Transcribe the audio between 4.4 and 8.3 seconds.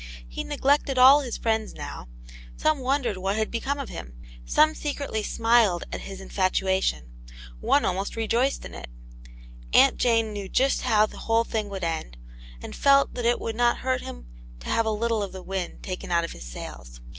some secretly smiled at his infatuation; one almost